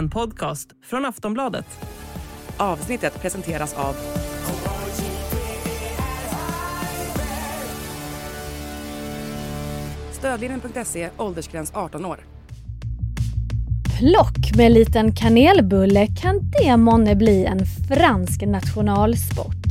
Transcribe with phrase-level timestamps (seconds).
[0.00, 1.66] En podcast från Aftonbladet.
[2.56, 3.96] Avsnittet presenteras av
[10.12, 12.20] Stödlinjen.se, åldersgräns 18 år.
[13.98, 19.66] Plock med liten kanelbulle, kan det månne bli en fransk nationalsport?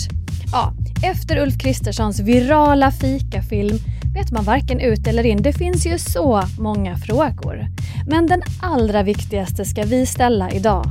[0.51, 0.73] Ja,
[1.03, 3.77] efter Ulf Kristerssons virala fikafilm
[4.13, 5.41] vet man varken ut eller in.
[5.41, 7.67] Det finns ju så många frågor.
[8.07, 10.85] Men den allra viktigaste ska vi ställa idag.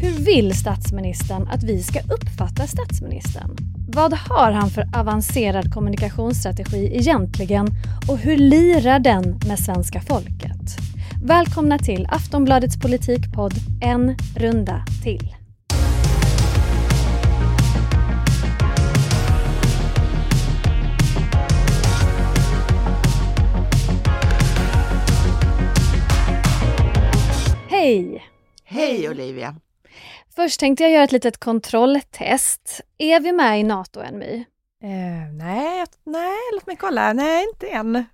[0.00, 3.56] Hur vill statsministern att vi ska uppfatta statsministern?
[3.88, 7.68] Vad har han för avancerad kommunikationsstrategi egentligen
[8.08, 10.76] och hur lirar den med svenska folket?
[11.24, 15.43] Välkomna till Aftonbladets politikpodd En runda till.
[27.84, 28.26] Hej!
[28.64, 29.56] Hej Olivia!
[30.36, 32.80] Först tänkte jag göra ett litet kontrolltest.
[32.98, 34.44] Är vi med i NATO än My?
[34.82, 37.12] Eh, nej, nej, låt mig kolla.
[37.12, 38.04] Nej, inte än.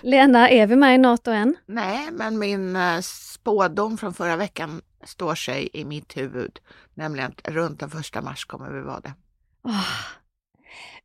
[0.00, 1.56] Lena, är vi med i NATO än?
[1.66, 6.58] Nej, men min eh, spådom från förra veckan står sig i mitt huvud.
[6.94, 9.12] Nämligen att runt den första mars kommer vi vara det.
[9.64, 9.88] Oh,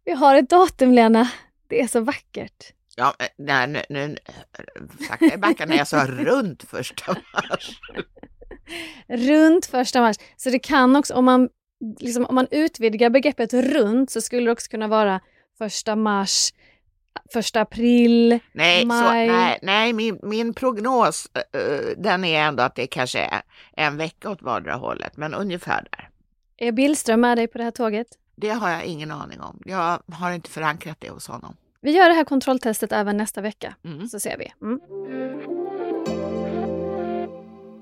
[0.05, 1.31] vi har ett datum Lena.
[1.67, 2.73] Det är så vackert.
[2.99, 4.17] Ja, eh, nej, nu, nu
[5.33, 5.75] i backarna.
[5.75, 7.79] Jag sa runt första mars.
[9.07, 10.15] runt första mars.
[10.37, 11.49] Så det kan också, om man,
[11.99, 15.21] liksom, om man utvidgar begreppet runt så skulle det också kunna vara
[15.57, 16.53] första mars,
[17.33, 19.27] första april, nej, maj.
[19.27, 23.41] Så, nej, nej min, min prognos uh, den är ändå att det kanske är
[23.73, 26.09] en vecka åt vardera hållet, men ungefär där.
[26.57, 28.07] Är Billström med dig på det här tåget?
[28.35, 29.61] Det har jag ingen aning om.
[29.65, 31.55] Jag har inte förankrat det hos honom.
[31.81, 34.07] Vi gör det här kontrolltestet även nästa vecka, mm.
[34.07, 34.53] så ser vi.
[34.61, 34.79] Mm.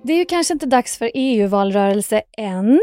[0.04, 2.80] Det är ju kanske inte dags för EU-valrörelse än.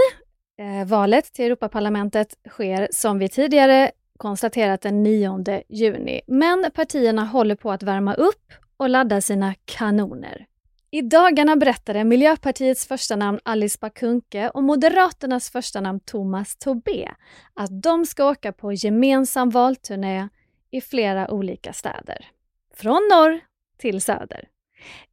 [0.58, 6.20] Eh, valet till Europaparlamentet sker som vi tidigare konstaterat den 9 juni.
[6.27, 10.46] Men partierna håller på att värma upp och ladda sina kanoner.
[10.90, 17.08] I dagarna berättade Miljöpartiets första namn Alice Bakunke och Moderaternas första namn Thomas Tobé
[17.55, 20.29] att de ska åka på gemensam valturné
[20.72, 22.27] i flera olika städer.
[22.74, 23.40] Från norr
[23.78, 24.48] till söder.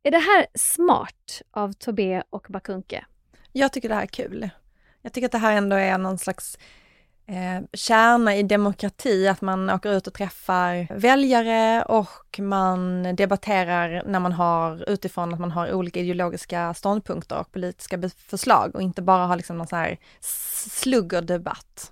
[0.03, 3.05] Är det här smart av Tobé och Bakunke?
[3.51, 4.49] Jag tycker det här är kul.
[5.01, 6.57] Jag tycker att det här ändå är någon slags
[7.25, 14.19] eh, kärna i demokrati, att man åker ut och träffar väljare och man debatterar när
[14.19, 19.25] man har utifrån att man har olika ideologiska ståndpunkter och politiska förslag och inte bara
[19.25, 19.97] har liksom någon så här
[20.71, 21.91] sluggerdebatt.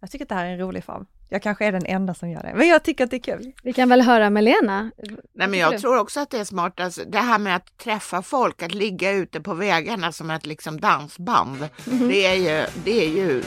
[0.00, 1.06] Jag tycker att det här är en rolig form.
[1.28, 3.52] Jag kanske är den enda som gör det, men jag tycker att det är kul.
[3.62, 4.90] Vi kan väl höra med Lena?
[5.34, 6.80] Nej, men jag tror också att det är smart.
[6.80, 10.80] Alltså, det här med att träffa folk, att ligga ute på vägarna som ett liksom
[10.80, 11.68] dansband.
[11.86, 12.08] Mm.
[12.08, 13.42] Det, är ju, det är ju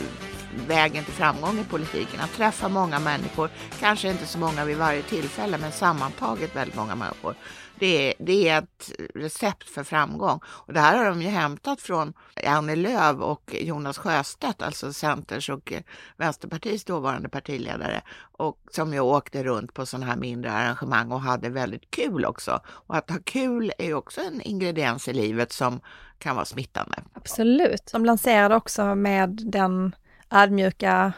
[0.68, 2.19] vägen till framgång i politiken.
[2.19, 3.50] Att träffa många människor,
[3.80, 7.36] kanske inte så många vid varje tillfälle, men sammantaget väldigt många människor
[7.81, 10.40] det, det är ett recept för framgång.
[10.46, 12.14] Och det här har de ju hämtat från
[12.47, 15.74] Annie Lööf och Jonas Sjöstedt, alltså Centerns och
[16.18, 21.50] Vänsterpartiets dåvarande partiledare, och som ju åkte runt på sådana här mindre arrangemang och hade
[21.50, 22.59] väldigt kul också.
[22.68, 25.80] Och att ha kul är ju också en ingrediens i livet som
[26.18, 26.98] kan vara smittande.
[27.13, 27.90] Absolut.
[27.92, 29.96] De lanserade också med den
[30.30, 31.13] ödmjuka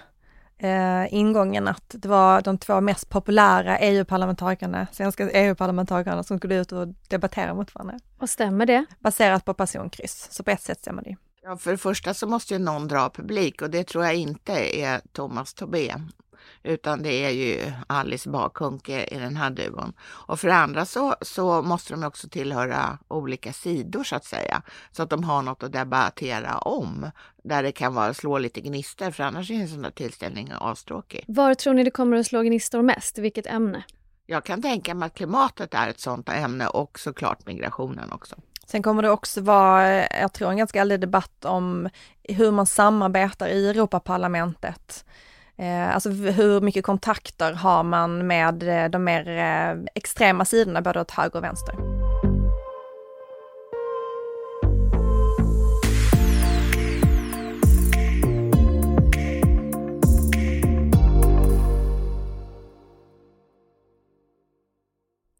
[0.63, 6.71] eh, ingången att det var de två mest populära EU-parlamentarikerna, svenska EU-parlamentarikerna som skulle ut
[6.71, 7.99] och debattera mot varandra.
[8.19, 8.85] Och stämmer det?
[8.99, 11.15] Baserat på personkryss, så på ett sätt stämmer det.
[11.43, 14.79] Ja, för det första så måste ju någon dra publik och det tror jag inte
[14.79, 15.93] är Thomas Tobé
[16.63, 19.93] utan det är ju Alice Bakunke i den här duon.
[20.01, 24.61] Och för det andra så, så måste de också tillhöra olika sidor så att säga,
[24.91, 27.11] så att de har något att debattera om,
[27.43, 31.25] där det kan vara slå lite gnistor, för annars är en sån där tillställning astråkig.
[31.27, 33.17] Var tror ni det kommer att slå gnistor mest?
[33.17, 33.83] Vilket ämne?
[34.25, 38.35] Jag kan tänka mig att klimatet är ett sådant ämne och såklart migrationen också.
[38.65, 41.89] Sen kommer det också vara, jag tror en ganska alldeles debatt om
[42.23, 45.05] hur man samarbetar i Europaparlamentet.
[45.57, 51.01] Eh, alltså hur mycket kontakter har man med eh, de mer eh, extrema sidorna, både
[51.01, 52.02] åt höger och vänster?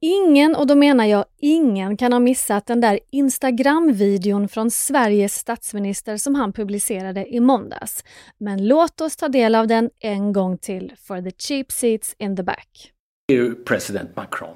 [0.05, 6.17] Ingen, och då menar jag ingen, kan ha missat den där Instagram-videon från Sveriges statsminister
[6.17, 8.03] som han publicerade i måndags.
[8.37, 12.35] Men låt oss ta del av den en gång till for the cheap seats in
[12.35, 12.91] the back.
[13.27, 14.55] Dear President Macron,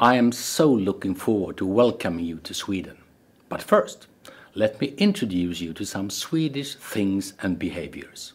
[0.00, 2.96] I am so looking forward to welcoming you to Sweden.
[3.48, 4.08] But first,
[4.52, 8.34] let me introduce you to some Swedish things and behaviors.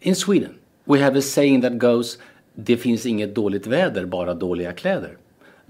[0.00, 2.18] In Sweden, we have a saying that goes
[2.58, 5.16] Det finns inget dåligt väder, bara dåliga kläder.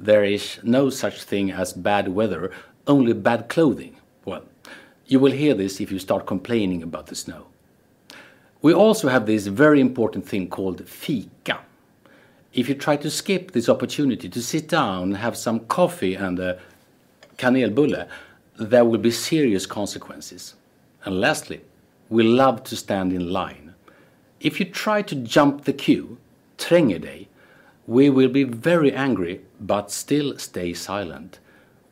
[0.04, 2.50] There is no such thing as bad weather,
[2.86, 4.00] only bad clothing.
[4.24, 4.42] Well,
[5.06, 7.46] you will hear this if you start complaining about the snow.
[8.60, 11.58] We also have this very important thing called fika.
[12.52, 16.58] If you try to skip this opportunity to sit down, have some coffee and a
[17.36, 18.06] kanelbulle,
[18.58, 20.54] there will be serious consequences.
[21.04, 21.60] And lastly,
[22.08, 23.74] we love to stand in line.
[24.40, 26.18] If you try to jump the queue,
[26.58, 27.28] tränger dig,
[27.86, 31.38] we will be very angry but still stay silent.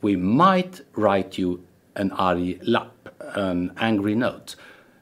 [0.02, 1.64] We might write you
[1.96, 4.56] an arg lapp, an angry note.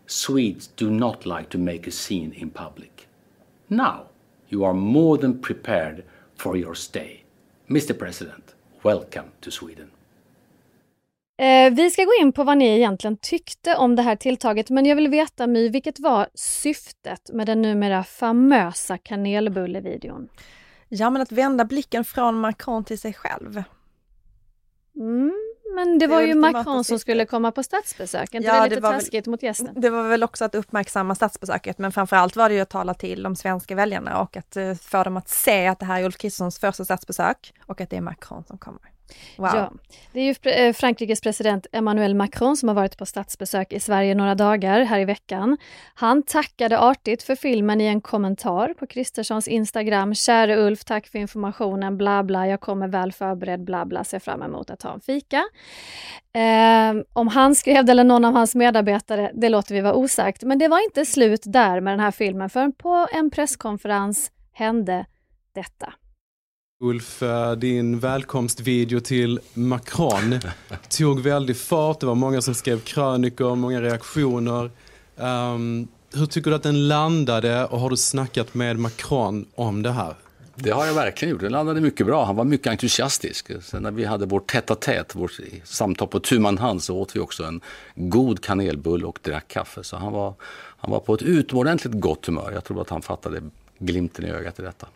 [0.06, 3.08] Swedes do not like to make a scene in public.
[3.70, 4.06] Now
[4.48, 6.04] you are more than prepared
[6.36, 7.22] for your stay.
[7.70, 9.90] Mr President, welcome to Sweden.
[11.42, 14.86] Eh, vi ska gå in på vad ni egentligen tyckte om det här tilltaget, men
[14.86, 20.28] jag vill veta My, vilket var syftet med den numera famösa kanelbullevideon?
[20.88, 23.62] Ja, men att vända blicken från Macron till sig själv.
[24.96, 25.32] Mm,
[25.74, 28.60] men det, Det var är ju Macron som skulle komma på statsbesök, inte Ja, det
[28.60, 29.68] det lite väl- taskigt mot gästen?
[29.76, 33.22] Det var väl också att uppmärksamma statsbesöket, men framförallt var det ju att tala till
[33.22, 36.16] de svenska väljarna och att eh, få dem att se att det här är Ulf
[36.16, 38.91] Kristerssons första statsbesök och att det är Macron som kommer.
[39.36, 39.50] Wow.
[39.54, 39.72] Ja,
[40.12, 44.14] det är ju eh, Frankrikes president Emmanuel Macron som har varit på statsbesök i Sverige
[44.14, 45.56] några dagar här i veckan.
[45.94, 50.14] Han tackade artigt för filmen i en kommentar på Kristerssons Instagram.
[50.14, 54.42] Käre Ulf, tack för informationen, bla bla, jag kommer väl förberedd, bla bla, ser fram
[54.42, 55.44] emot att ta en fika.
[56.32, 60.42] Eh, om han skrev det eller någon av hans medarbetare, det låter vi vara osagt.
[60.42, 65.06] Men det var inte slut där med den här filmen, för på en presskonferens hände
[65.54, 65.92] detta.
[66.82, 70.38] Ulf, eh, din välkomstvideo till Macron
[70.88, 72.00] tog väldigt fart.
[72.00, 74.70] Det var många som skrev krönikor, många reaktioner.
[75.16, 79.90] Ehm, hur tycker du att den landade och har du snackat med Macron om det
[79.90, 80.14] här?
[80.54, 81.40] Det har jag verkligen gjort.
[81.40, 82.24] Den landade mycket bra.
[82.24, 83.50] Han var mycket entusiastisk.
[83.62, 87.16] Sen när vi hade vårt tätt a tät, vårt samtal på tu hand, så åt
[87.16, 87.60] vi också en
[87.94, 89.84] god kanelbulle och drack kaffe.
[89.84, 90.34] Så han var,
[90.76, 92.50] han var på ett utomordentligt gott humör.
[92.54, 93.42] Jag tror att han fattade
[93.78, 94.86] glimten i ögat i detta.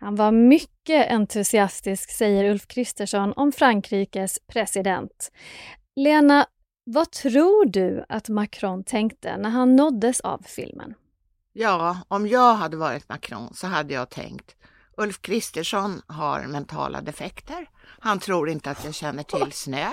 [0.00, 5.32] Han var mycket entusiastisk, säger Ulf Kristersson om Frankrikes president.
[5.96, 6.46] Lena,
[6.84, 10.94] vad tror du att Macron tänkte när han nåddes av filmen?
[11.52, 14.56] Ja, om jag hade varit Macron så hade jag tänkt
[14.96, 17.68] Ulf Kristersson har mentala defekter.
[18.00, 19.90] Han tror inte att jag känner till snö.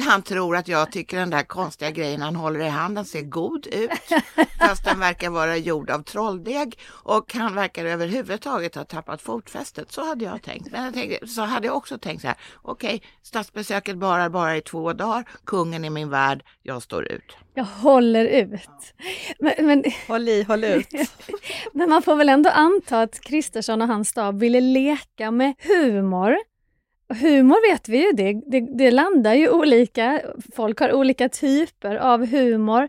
[0.00, 3.66] Han tror att jag tycker den där konstiga grejen han håller i handen ser god
[3.66, 3.90] ut.
[4.58, 9.92] Fast den verkar vara gjord av trolldeg och han verkar överhuvudtaget ha tappat fotfästet.
[9.92, 10.72] Så hade jag tänkt.
[10.72, 12.36] Men jag tänkte, så hade jag också tänkt så här.
[12.62, 15.28] Okej, statsbesöket varar bara i två dagar.
[15.44, 16.42] Kungen är min värd.
[16.62, 17.36] Jag står ut.
[17.54, 18.94] Jag håller ut.
[19.38, 20.88] Men, men, Håll i, håll ut.
[21.72, 26.36] men man får väl ändå anta att Kristersson och hans stab ville leka med humor.
[27.08, 30.20] Humor vet vi ju, det, det, det landar ju olika.
[30.56, 32.88] Folk har olika typer av humor.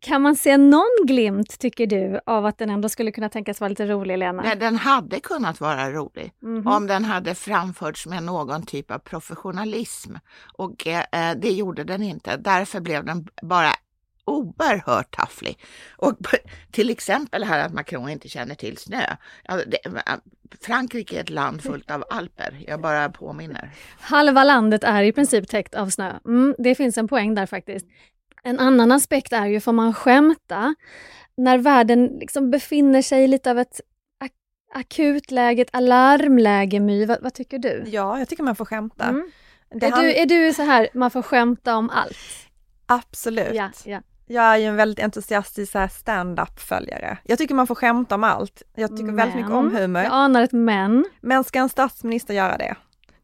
[0.00, 3.68] Kan man se någon glimt, tycker du, av att den ändå skulle kunna tänkas vara
[3.68, 4.42] lite rolig, Lena?
[4.42, 6.66] Nej, den hade kunnat vara rolig Mhm.
[6.66, 10.14] om den hade framförts med någon typ av professionalism.
[10.58, 11.02] Och eh,
[11.36, 12.36] det gjorde den inte.
[12.36, 13.70] Därför blev den bara
[14.30, 15.58] oerhört tafflig.
[15.96, 16.12] Och
[16.70, 19.16] till exempel här att Macron inte känner till snö.
[19.66, 19.78] Det,
[20.60, 23.70] Frankrike är ett land fullt av alper, jag bara påminner.
[24.00, 26.12] Halva landet är i princip täckt av snö.
[26.26, 27.86] Mm, det finns en poäng där faktiskt.
[28.42, 30.74] En annan aspekt är ju, får man skämta?
[31.36, 33.80] När världen liksom befinner sig i lite av ett
[34.24, 37.06] ak- akutläge, ett alarmläge, My.
[37.06, 37.84] Vad, vad tycker du?
[37.86, 39.04] Ja, jag tycker man får skämta.
[39.04, 39.30] Mm.
[39.74, 42.16] Det Är, han- du, är du så här, man får skämta om allt?
[42.86, 43.54] Absolut.
[43.54, 44.00] Ja, ja.
[44.32, 47.18] Jag är ju en väldigt entusiastisk stand-up-följare.
[47.22, 48.62] Jag tycker man får skämta om allt.
[48.74, 50.02] Jag tycker väldigt mycket om humor.
[50.02, 51.04] Jag anar ett men.
[51.20, 52.74] Men ska en statsminister göra det?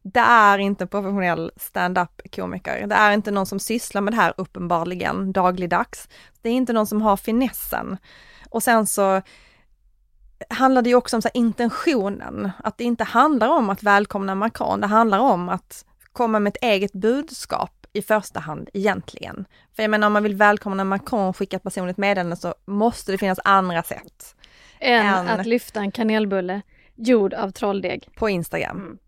[0.03, 2.87] Det är inte professionell stand-up-komiker.
[2.87, 6.09] Det är inte någon som sysslar med det här uppenbarligen dagligdags.
[6.43, 7.97] Det är inte någon som har finessen.
[8.51, 9.23] Och sen så
[10.51, 14.81] handlar det ju också om så intentionen, att det inte handlar om att välkomna Macron,
[14.81, 19.45] det handlar om att komma med ett eget budskap i första hand egentligen.
[19.77, 23.13] För jag menar om man vill välkomna Macron och skicka ett personligt meddelande så måste
[23.13, 24.37] det finnas andra sätt
[24.81, 26.63] Än Än- att lyfta en kanelbulle
[26.95, 28.09] gjord av trolldeg.
[28.17, 28.77] på Instagram.
[28.77, 28.99] Mm.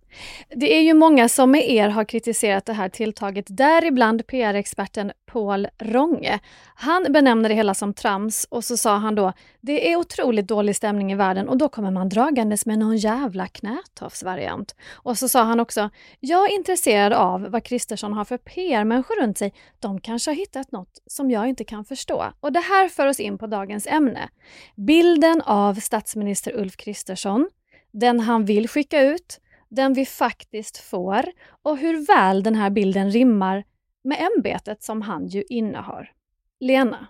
[0.49, 5.69] Det är ju många som med er har kritiserat det här tilltaget, däribland PR-experten Paul
[5.79, 6.41] Ronge.
[6.75, 10.77] Han benämner det hela som trams och så sa han då det är otroligt dålig
[10.77, 14.75] stämning i världen och då kommer man dragandes med någon jävla knätofsvariant.
[14.93, 19.39] Och så sa han också jag är intresserad av vad Kristersson har för PR-människor runt
[19.39, 19.53] sig.
[19.79, 22.33] De kanske har hittat något som jag inte kan förstå.
[22.41, 24.29] Och det här för oss in på dagens ämne.
[24.75, 27.49] Bilden av statsminister Ulf Kristersson,
[27.93, 31.25] den han vill skicka ut, den vi faktiskt får
[31.63, 33.65] och hur väl den här bilden rimmar
[34.05, 36.13] med ämbetet som han ju innehar.
[36.61, 37.07] Lena,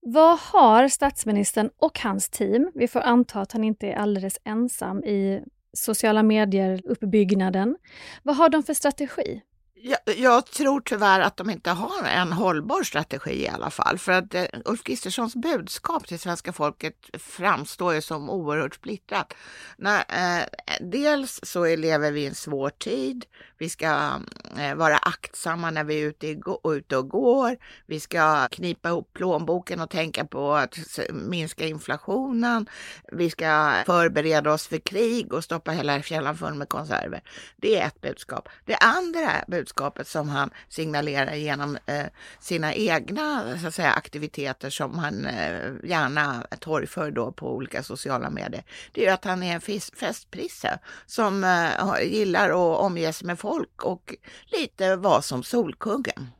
[0.00, 5.04] vad har statsministern och hans team, vi får anta att han inte är alldeles ensam
[5.04, 7.76] i sociala medier-uppbyggnaden,
[8.22, 9.42] vad har de för strategi?
[9.86, 13.98] Jag, jag, tror tyvärr att de inte har en hållbar strategi i alla fall.
[13.98, 19.34] För att eh, Ulf Kristerssons budskap till svenska folket framstår ju som oerhört splittrat.
[19.76, 20.44] När, eh,
[20.80, 23.24] dels så lever vi i en svår tid.
[23.64, 24.20] Vi ska
[24.58, 27.56] eh, vara aktsamma när vi är ute, ute och går.
[27.86, 30.78] Vi ska knipa ihop plånboken och tänka på att
[31.12, 32.66] minska inflationen.
[33.12, 37.22] Vi ska förbereda oss för krig och stoppa hela källan full med konserver.
[37.56, 38.48] Det är ett budskap.
[38.64, 42.06] Det andra budskapet som han signalerar genom eh,
[42.40, 48.30] sina egna så att säga, aktiviteter som han eh, gärna torgför då på olika sociala
[48.30, 48.64] medier.
[48.92, 53.53] Det är att han är en festprisse som eh, gillar att omge sig med folk
[53.82, 54.14] och
[54.46, 56.30] lite vara som Solkungen.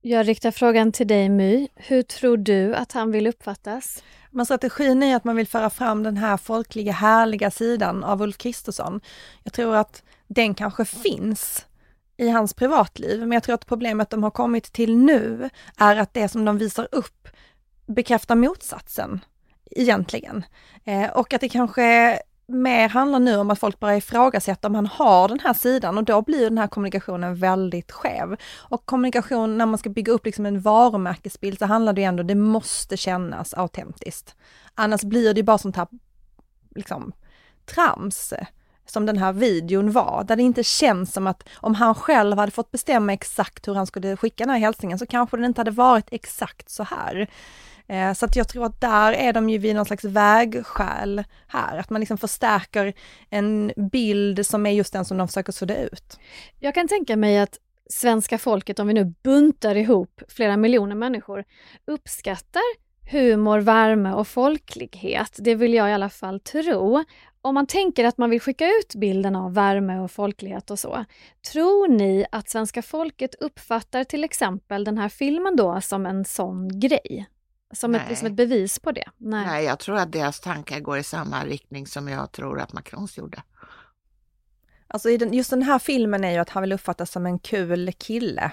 [0.00, 1.68] Jag riktar frågan till dig My.
[1.74, 4.02] Hur tror du att han vill uppfattas?
[4.30, 8.38] Men strategin är att man vill föra fram den här folkliga härliga sidan av Ulf
[8.38, 9.00] Kristersson.
[9.44, 11.66] Jag tror att den kanske finns
[12.16, 16.14] i hans privatliv, men jag tror att problemet de har kommit till nu är att
[16.14, 17.28] det som de visar upp
[17.86, 19.20] bekräftar motsatsen
[19.70, 20.44] egentligen.
[20.84, 24.86] Eh, och att det kanske mer handlar nu om att folk börjar ifrågasätta om han
[24.86, 28.36] har den här sidan och då blir den här kommunikationen väldigt skev.
[28.56, 32.22] Och kommunikation, när man ska bygga upp liksom en varumärkesbild så handlar det ju ändå,
[32.22, 34.36] det måste kännas autentiskt.
[34.74, 35.86] Annars blir det bara sånt här,
[36.74, 37.12] liksom,
[37.66, 38.34] trams
[38.86, 42.52] som den här videon var, där det inte känns som att om han själv hade
[42.52, 45.70] fått bestämma exakt hur han skulle skicka den här hälsningen så kanske den inte hade
[45.70, 47.30] varit exakt så här.
[47.88, 51.78] Eh, så att jag tror att där är de ju vid någon slags vägskäl här,
[51.78, 52.94] att man liksom förstärker
[53.30, 56.18] en bild som är just den som de försöker sudda ut.
[56.58, 57.58] Jag kan tänka mig att
[57.90, 61.44] svenska folket, om vi nu buntar ihop flera miljoner människor,
[61.86, 62.62] uppskattar
[63.10, 65.36] humor, värme och folklighet.
[65.38, 67.04] Det vill jag i alla fall tro.
[67.42, 71.04] Om man tänker att man vill skicka ut bilden av värme och folklighet och så,
[71.52, 76.80] tror ni att svenska folket uppfattar till exempel den här filmen då som en sån
[76.80, 77.26] grej?
[77.72, 79.04] Som ett, liksom ett bevis på det?
[79.16, 79.46] Nej.
[79.46, 83.18] Nej, jag tror att deras tankar går i samma riktning som jag tror att Macrons
[83.18, 83.42] gjorde.
[84.86, 88.52] Alltså just den här filmen är ju att han vill uppfattas som en kul kille.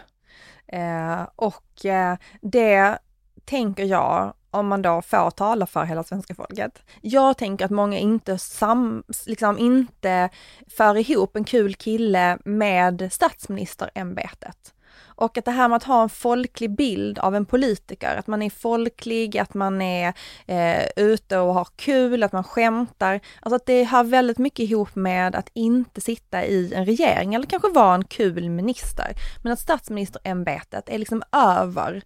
[0.68, 2.98] Eh, och eh, det
[3.46, 6.84] tänker jag om man då får tala för hela svenska folket.
[7.02, 10.30] Jag tänker att många inte, sam, liksom inte
[10.68, 14.74] för ihop en kul kille med statsministerämbetet.
[15.16, 18.42] Och att det här med att ha en folklig bild av en politiker, att man
[18.42, 20.14] är folklig, att man är
[20.46, 23.20] eh, ute och har kul, att man skämtar.
[23.42, 27.46] Alltså att det hör väldigt mycket ihop med att inte sitta i en regering eller
[27.46, 29.16] kanske vara en kul minister.
[29.44, 32.04] Men att statsministerämbetet är liksom över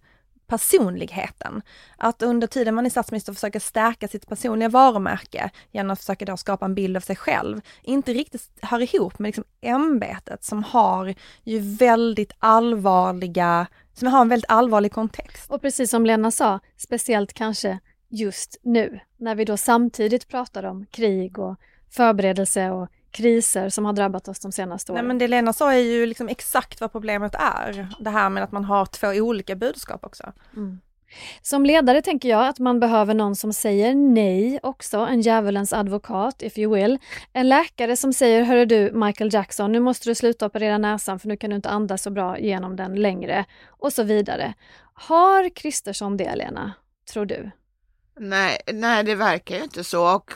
[0.50, 1.62] personligheten.
[1.96, 6.36] Att under tiden man är statsminister försöka stärka sitt personliga varumärke genom att försöka då
[6.36, 11.14] skapa en bild av sig själv, inte riktigt hör ihop med liksom ämbetet som har
[11.44, 15.50] ju väldigt allvarliga, som har en väldigt allvarlig kontext.
[15.50, 17.78] Och precis som Lena sa, speciellt kanske
[18.08, 21.56] just nu, när vi då samtidigt pratar om krig och
[21.90, 25.04] förberedelse och kriser som har drabbat oss de senaste åren.
[25.04, 27.88] Nej men det Lena sa är ju liksom exakt vad problemet är.
[28.00, 30.32] Det här med att man har två olika budskap också.
[30.56, 30.80] Mm.
[31.42, 36.42] Som ledare tänker jag att man behöver någon som säger nej också, en djävulens advokat
[36.42, 36.98] if you will.
[37.32, 41.28] En läkare som säger, hörru du Michael Jackson, nu måste du sluta operera näsan för
[41.28, 43.44] nu kan du inte andas så bra genom den längre.
[43.68, 44.54] Och så vidare.
[44.94, 46.72] Har Kristersson det Lena,
[47.12, 47.50] tror du?
[48.22, 50.14] Nej, nej, det verkar ju inte så.
[50.14, 50.32] Och,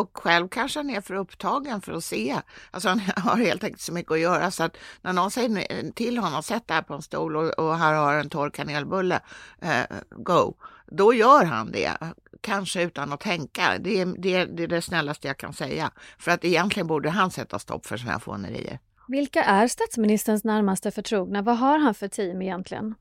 [0.00, 2.40] och själv kanske han är för upptagen för att se.
[2.70, 6.18] Alltså han har helt enkelt så mycket att göra så att när någon säger till
[6.18, 9.20] honom, sätt dig här på en stol och, och här har en torr kanelbulle,
[9.60, 10.54] eh, go.
[10.86, 11.96] Då gör han det,
[12.40, 13.78] kanske utan att tänka.
[13.78, 15.90] Det är, det, det är det snällaste jag kan säga.
[16.18, 18.78] För att egentligen borde han sätta stopp för sådana här fånerier.
[19.08, 21.42] Vilka är statsministerns närmaste förtrogna?
[21.42, 22.94] Vad har han för team egentligen?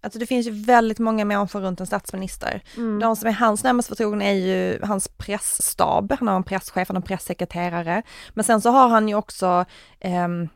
[0.00, 2.62] Alltså det finns ju väldigt många människor runt en statsminister.
[2.76, 3.00] Mm.
[3.00, 6.96] De som är hans närmaste förtrogen är ju hans pressstab, han har en presschef, han
[6.96, 8.02] har en pressekreterare.
[8.34, 9.64] Men sen så har han ju också
[10.00, 10.48] ehm,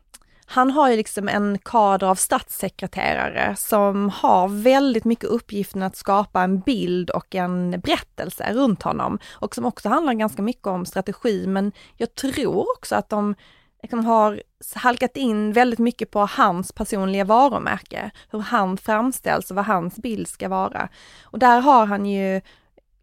[0.46, 6.42] han har ju liksom en kader av statssekreterare som har väldigt mycket uppgiften att skapa
[6.42, 11.46] en bild och en berättelse runt honom och som också handlar ganska mycket om strategi.
[11.46, 13.34] Men jag tror också att de
[13.83, 14.43] liksom har
[14.75, 20.29] halkat in väldigt mycket på hans personliga varumärke, hur han framställs och vad hans bild
[20.29, 20.89] ska vara.
[21.23, 22.41] Och där har han ju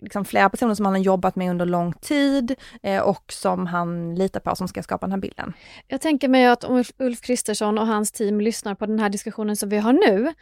[0.01, 4.15] liksom flera personer som han har jobbat med under lång tid eh, och som han
[4.15, 5.53] litar på som ska skapa den här bilden.
[5.87, 9.09] Jag tänker mig att om Ulf- Ulf Kristersson och hans team lyssnar på den här
[9.09, 10.33] diskussionen som vi har nu,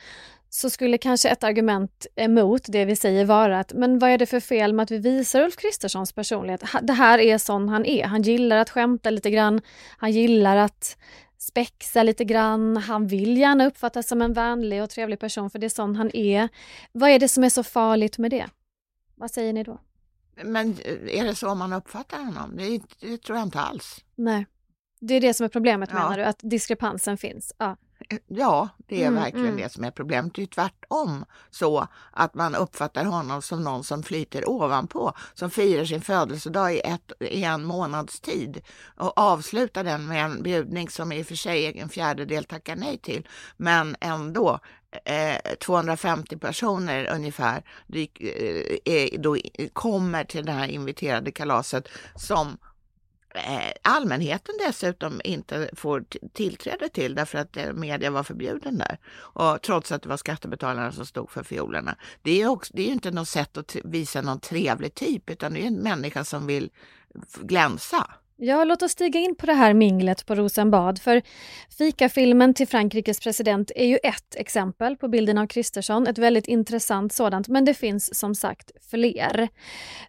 [0.49, 4.25] så skulle kanske ett argument emot det vi säger vara att men vad är det
[4.25, 6.63] för fel med att vi visar Ulf Kristerssons personlighet?
[6.81, 8.03] Det här är sån han är.
[8.05, 9.61] Han gillar att skämta lite grann.
[9.97, 10.97] Han gillar att
[11.37, 12.77] spexa lite grann.
[12.77, 16.11] Han vill gärna uppfattas som en vänlig och trevlig person för det är sån han
[16.15, 16.49] är.
[16.91, 18.45] Vad är det som är så farligt med det?
[19.15, 19.79] Vad säger ni då?
[20.43, 22.57] Men eh, är det så man uppfattar honom?
[22.57, 24.03] Det, det tror jag inte alls.
[24.15, 24.45] Nej.
[24.99, 25.99] Det är det som är problemet Ja.
[25.99, 27.53] menar du, att diskrepansen finns?
[27.57, 27.77] Ja.
[28.27, 29.57] Ja, det är Mm, verkligen mm.
[29.61, 30.33] det som är problemet.
[30.33, 35.85] Det är tvärtom så att man uppfattar honom som någon som flyter ovanpå, som firar
[35.85, 38.61] sin födelsedag i, ett, i en månads tid
[38.97, 42.97] och avslutar den med en bjudning som i och för sig en fjärdedel tackar nej
[42.97, 43.27] till,
[43.57, 44.59] men ändå
[45.05, 49.37] eh, 250 personer ungefär dyk, eh, är, då,
[49.73, 52.53] kommer till det här inviterade kalaset som eh,
[53.37, 58.97] Eh, allmänheten dessutom inte får tillträde till därför att eh, media var förbjuden där.
[59.17, 61.95] Och trots att det var skattebetalarna som stod för fiolerna.
[62.21, 65.29] Det är ju också, det är ju inte något sätt att visa någon trevlig typ
[65.29, 66.69] utan det är en människa som vill
[67.41, 68.07] glänsa.
[68.39, 70.99] Ja, låt oss stiga in på det här minglet på Rosenbad.
[70.99, 71.21] För
[71.77, 76.07] fikafilmen till Frankrikes president är ju ett exempel på bilden av Kristersson.
[76.07, 79.49] Ett väldigt intressant sådant, men det finns som sagt fler.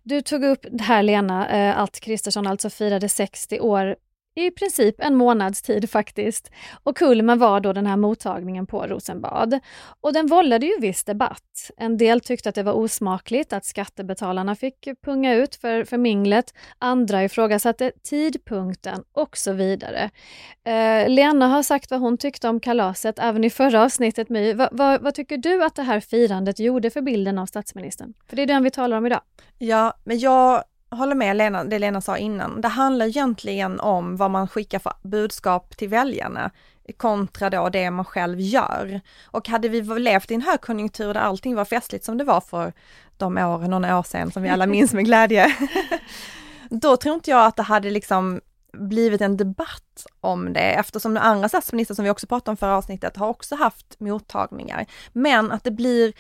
[0.03, 3.97] Du tog upp det här Lena, eh, att Kristersson alltså firade 60 år
[4.47, 6.51] i princip en månads tid faktiskt.
[6.83, 9.61] Och kulmen var då den här mottagningen på Rosenbad.
[10.01, 11.71] Och den vållade ju viss debatt.
[11.77, 16.55] En del tyckte att det var osmakligt att skattebetalarna fick punga ut för, för minglet.
[16.79, 20.11] Andra ifrågasatte tidpunkten och så vidare.
[20.65, 24.55] Eh, Lena har sagt vad hon tyckte om kalaset även i förra avsnittet My.
[24.55, 28.15] Va, va, vad tycker du att det här firandet gjorde för bilden av statsministern?
[28.29, 29.21] För det är den vi talar om idag.
[29.59, 32.61] Ja, men jag håller med Lena, det Lena sa innan.
[32.61, 36.51] Det handlar egentligen om vad man skickar för budskap till väljarna
[36.97, 39.01] kontra då det man själv gör.
[39.25, 42.73] Och hade vi levt i en högkonjunktur där allting var festligt som det var för
[43.17, 45.57] de åren, några år sedan som vi alla minns med glädje,
[46.71, 48.41] då tror inte jag att det hade liksom
[48.73, 52.77] blivit en debatt om det eftersom den andra statsministern som vi också pratade om förra
[52.77, 54.87] avsnittet har också haft mottagningar.
[55.13, 56.13] Men att det blir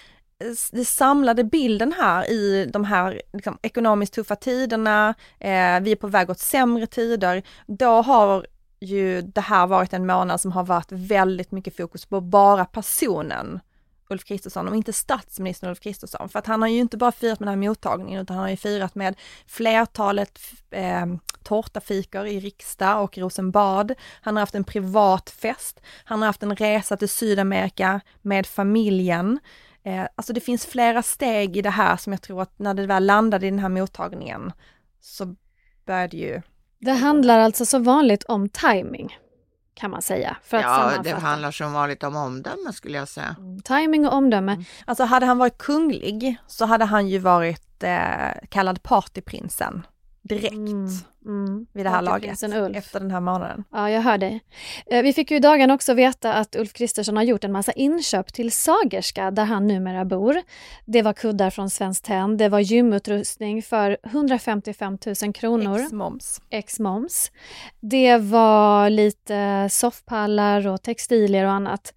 [0.72, 6.06] den samlade bilden här i de här liksom, ekonomiskt tuffa tiderna, eh, vi är på
[6.06, 8.46] väg åt sämre tider, då har
[8.80, 13.60] ju det här varit en månad som har varit väldigt mycket fokus på bara personen
[14.10, 16.28] Ulf Kristersson och inte statsministern Ulf Kristersson.
[16.28, 18.50] För att han har ju inte bara firat med den här mottagningen utan han har
[18.50, 19.14] ju firat med
[19.46, 20.38] flertalet
[20.70, 21.06] eh,
[21.42, 23.94] tårtafikor i riksdag och Rosenbad.
[24.20, 25.80] Han har haft en privat fest.
[26.04, 29.40] Han har haft en resa till Sydamerika med familjen.
[29.84, 32.86] Eh, alltså det finns flera steg i det här som jag tror att när det
[32.86, 34.52] väl landade i den här mottagningen
[35.00, 35.34] så
[35.86, 36.42] började ju
[36.78, 39.18] Det handlar alltså så vanligt om timing
[39.74, 40.36] kan man säga.
[40.42, 43.36] För att Ja, det handlar som vanligt om omdöme skulle jag säga.
[43.38, 44.64] Mm, Timing och omdöme.
[44.84, 49.86] Alltså hade han varit kunglig så hade han ju varit eh, kallad partyprinsen
[50.28, 50.88] direkt Mm,
[51.26, 51.66] mm.
[51.72, 52.42] vid det här laget
[52.76, 53.64] efter den här månaden.
[53.72, 54.40] Ja, jag hör dig.
[54.86, 57.72] Eh, Vi fick ju i dagarna också veta att Ulf Kristersson har gjort en massa
[57.72, 60.42] inköp till Sagerska där han numera bor.
[60.84, 65.78] Det var kuddar från Svenskt Tenn, det var gymutrustning för 155 000 kronor.
[65.80, 66.40] Ex-moms.
[66.50, 67.30] ex-moms.
[67.80, 71.94] Det var lite soffpallar och textilier och annat.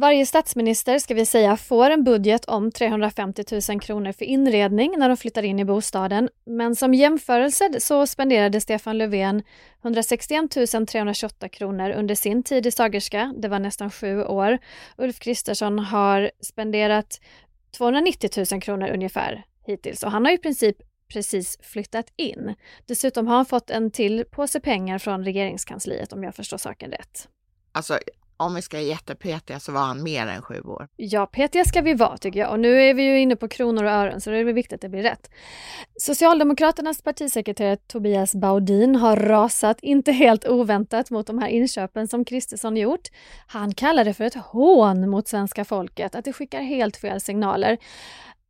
[0.00, 5.08] Varje statsminister, ska vi säga, får en budget om 350 000 kronor för inredning när
[5.08, 6.28] de flyttar in i bostaden.
[6.44, 9.42] Men som jämförelse så spenderade Stefan Löfven
[9.82, 10.50] 161
[10.88, 13.34] 328 kronor under sin tid i Sagerska.
[13.36, 14.58] Det var nästan sju år.
[14.96, 17.20] Ulf Kristersson har spenderat
[17.76, 20.76] 290 000 kronor ungefär hittills och han har i princip
[21.08, 22.54] precis flyttat in.
[22.86, 27.28] Dessutom har han fått en till påse pengar från regeringskansliet om jag förstår saken rätt.
[27.72, 27.98] Alltså,
[28.40, 30.88] om vi ska vara jättepetiga så var han mer än sju år.
[30.96, 32.50] Ja, petiga ska vi vara tycker jag.
[32.50, 34.72] Och nu är vi ju inne på kronor och ören så det är väl viktigt
[34.72, 35.30] att det blir rätt.
[36.00, 42.76] Socialdemokraternas partisekreterare Tobias Baudin har rasat, inte helt oväntat, mot de här inköpen som Kristersson
[42.76, 43.08] gjort.
[43.46, 47.78] Han kallar det för ett hån mot svenska folket, att det skickar helt fel signaler.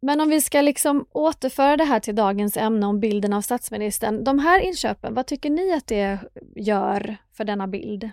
[0.02, 4.24] Men om vi ska liksom återföra det här till dagens ämne om bilden av statsministern.
[4.24, 6.18] De här inköpen, vad tycker ni att det
[6.56, 8.10] gör för denna bild?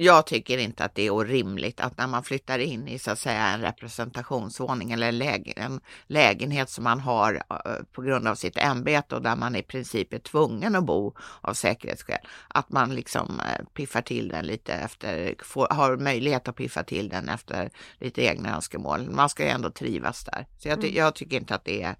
[0.00, 3.18] Jag tycker inte att det är orimligt att när man flyttar in i så att
[3.18, 8.34] säga en representationsvåning eller en, läge, en lägenhet som man har uh, på grund av
[8.34, 12.94] sitt ämbete och där man i princip är tvungen att bo av säkerhetsskäl, att man
[12.94, 17.70] liksom uh, piffar till den lite efter, får, har möjlighet att piffa till den efter
[18.00, 19.10] lite egna önskemål.
[19.10, 20.46] Man ska ju ändå trivas där.
[20.58, 20.94] Så jag, mm.
[20.94, 21.96] jag tycker inte att det är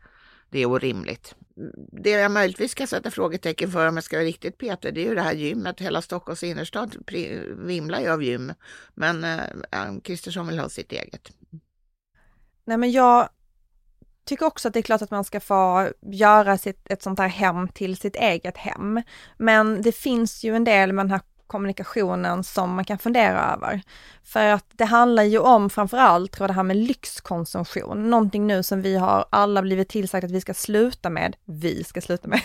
[0.50, 1.34] det är orimligt.
[1.92, 5.08] Det jag möjligtvis ska sätta frågetecken för om jag ska vara riktigt Peter, det är
[5.08, 5.80] ju det här gymmet.
[5.80, 6.96] Hela Stockholms innerstad
[7.56, 8.52] vimlar ju av gym.
[8.94, 11.32] Men eh, Kristersson Kristersson vill ha sitt eget.
[12.64, 13.28] Nej men jag
[14.24, 17.28] tycker också att det är klart att man ska få göra sitt, ett sånt här
[17.28, 19.02] hem till sitt eget hem.
[19.36, 23.82] Men det finns ju en del med den här kommunikationen som man kan fundera över.
[24.24, 28.10] För att det handlar ju om framförallt, tror jag, det här med lyxkonsumtion.
[28.10, 31.36] Någonting nu som vi har alla blivit tillsagt att vi ska sluta med.
[31.44, 32.40] Vi ska sluta med.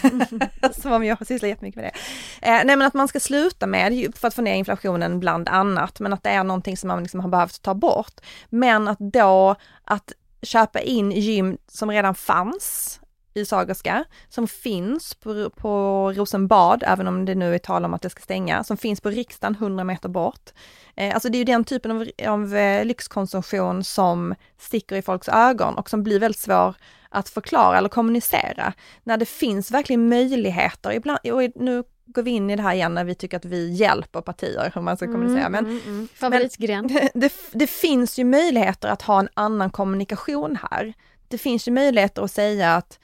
[0.82, 2.48] som om jag sysslar jättemycket med det.
[2.48, 6.00] Eh, nej men att man ska sluta med för att få ner inflationen bland annat.
[6.00, 8.22] Men att det är någonting som man liksom har behövt ta bort.
[8.50, 10.12] Men att då att
[10.42, 13.00] köpa in gym som redan fanns
[13.34, 18.02] i Sagerska, som finns på, på Rosenbad, även om det nu är tal om att
[18.02, 20.50] det ska stänga, som finns på riksdagen 100 meter bort.
[20.96, 25.30] Eh, alltså det är ju den typen av, av eh, lyxkonsumtion som sticker i folks
[25.30, 26.76] ögon och som blir väldigt svår
[27.10, 28.74] att förklara eller kommunicera.
[29.04, 32.94] När det finns verkligen möjligheter, ibland, och nu går vi in i det här igen
[32.94, 35.50] när vi tycker att vi hjälper partier hur man ska mm, kommunicera.
[35.50, 36.08] Men, mm, mm.
[36.14, 36.90] Favoritgren.
[36.92, 40.94] Men det, det finns ju möjligheter att ha en annan kommunikation här.
[41.28, 43.00] Det finns ju möjligheter att säga att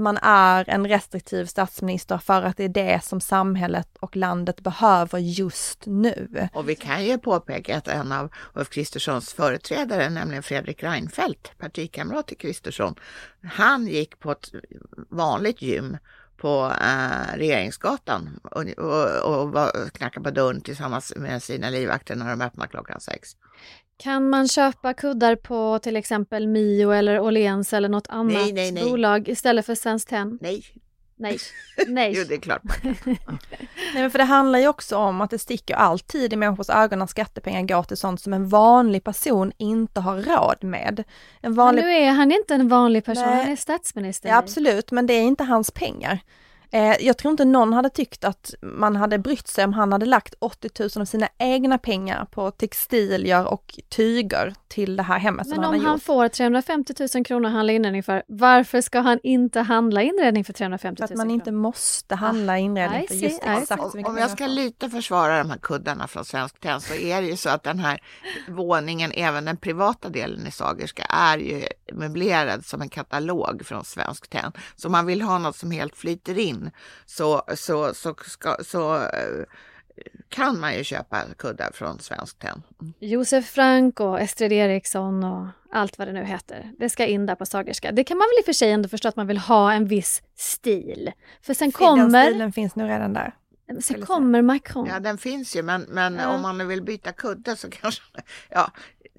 [0.00, 5.18] man är en restriktiv statsminister för att det är det som samhället och landet behöver
[5.18, 6.48] just nu.
[6.52, 12.26] Och vi kan ju påpeka att en av Ulf Kristerssons företrädare, nämligen Fredrik Reinfeldt, partikamrat
[12.26, 12.94] till Kristersson,
[13.42, 14.48] han gick på ett
[15.08, 15.96] vanligt gym
[16.36, 22.40] på äh, Regeringsgatan och, och, och knackade på dörren tillsammans med sina livvakter när de
[22.40, 23.36] öppnar klockan sex.
[24.00, 28.72] Kan man köpa kuddar på till exempel Mio eller Åhléns eller något annat nej, nej,
[28.72, 28.84] nej.
[28.84, 30.38] bolag istället för Svenskt Tenn?
[30.40, 30.62] Nej.
[31.16, 31.38] Nej.
[31.88, 32.12] Nej.
[32.16, 32.94] jo, det är klart man kan.
[33.94, 37.02] Nej, men för det handlar ju också om att det sticker alltid i människors ögon
[37.02, 41.04] att skattepengar går till sånt som en vanlig person inte har råd med.
[41.40, 41.82] En vanlig...
[41.82, 43.42] Men nu är han inte en vanlig person, Nej.
[43.42, 44.28] han är statsminister.
[44.28, 46.20] Ja, absolut, men det är inte hans pengar.
[46.72, 50.06] Eh, jag tror inte någon hade tyckt att man hade brytt sig om han hade
[50.06, 55.46] lagt 80 000 av sina egna pengar på textilier och tyger till det här hemmet
[55.46, 55.82] Men som han har gjort.
[55.82, 59.60] Men om han får 350 000 kronor att handla inredning för, varför ska han inte
[59.60, 63.42] handla inredning för 350 000 För att man inte måste handla ah, inredning för just
[63.44, 66.94] exakt så mycket Om jag ska lite försvara de här kuddarna från Svensk Tenn så
[66.94, 68.00] är det ju så att den här
[68.48, 74.28] våningen, även den privata delen i Sagerska, är ju möblerad som en katalog från Svensk
[74.28, 74.52] Tenn.
[74.76, 76.70] Så man vill ha något som helt flyter in
[77.06, 79.44] så, så, så, ska, så eh,
[80.28, 82.62] kan man ju köpa kuddar från Svenskt Tenn.
[82.98, 86.72] Josef Frank och Estrid Eriksson och allt vad det nu heter.
[86.78, 87.92] Det ska in där på Sagerska.
[87.92, 89.86] Det kan man väl i och för sig ändå förstå att man vill ha en
[89.86, 91.12] viss stil.
[91.42, 92.24] För sen kommer...
[92.24, 93.34] Den stilen finns nog redan där.
[93.80, 94.86] Sen kommer Macron.
[94.86, 96.28] Ja, den finns ju, men, men ja.
[96.28, 98.02] om man vill byta kudde så kanske...
[98.48, 98.72] Ja,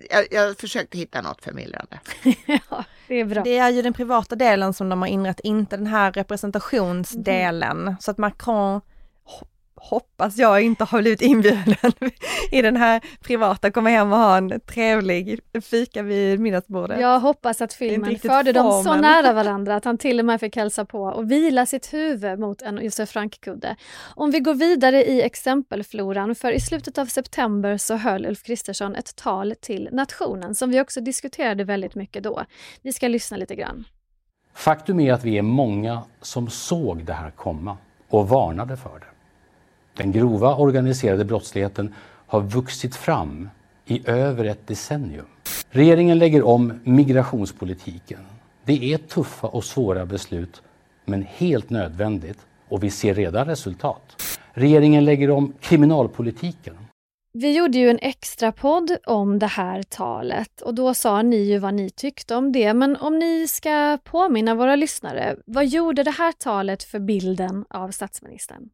[0.09, 1.99] jag, jag försökte hitta något förmildrande.
[2.45, 3.43] ja, det är bra.
[3.43, 7.81] Det är ju den privata delen som de har inrett, inte den här representationsdelen.
[7.81, 7.95] Mm.
[7.99, 8.81] Så att Macron
[9.81, 11.75] hoppas jag inte har blivit inbjuden
[12.51, 17.01] i den här privata, komma hem och ha en trevlig fika vid middagsbordet.
[17.01, 20.55] Jag hoppas att filmen förde dem så nära varandra att han till och med fick
[20.55, 23.75] hälsa på och vila sitt huvud mot en Josef Frank-kudde.
[24.15, 28.95] Om vi går vidare i exempelfloran, för i slutet av september så höll Ulf Kristersson
[28.95, 32.43] ett tal till nationen som vi också diskuterade väldigt mycket då.
[32.81, 33.85] Vi ska lyssna lite grann.
[34.53, 37.77] Faktum är att vi är många som såg det här komma
[38.09, 39.10] och varnade för det.
[40.01, 41.93] Den grova organiserade brottsligheten
[42.27, 43.49] har vuxit fram
[43.85, 45.25] i över ett decennium.
[45.69, 48.19] Regeringen lägger om migrationspolitiken.
[48.65, 50.61] Det är tuffa och svåra beslut,
[51.05, 52.37] men helt nödvändigt
[52.69, 54.23] och vi ser redan resultat.
[54.53, 56.77] Regeringen lägger om kriminalpolitiken.
[57.33, 61.57] Vi gjorde ju en extra podd om det här talet och då sa ni ju
[61.57, 62.73] vad ni tyckte om det.
[62.73, 67.91] Men om ni ska påminna våra lyssnare, vad gjorde det här talet för bilden av
[67.91, 68.69] statsministern?